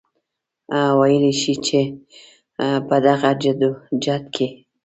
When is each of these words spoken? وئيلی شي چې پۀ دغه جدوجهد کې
وئيلی 0.99 1.33
شي 1.41 1.53
چې 1.65 1.79
پۀ 2.87 2.97
دغه 3.05 3.29
جدوجهد 3.41 4.23
کې 4.35 4.47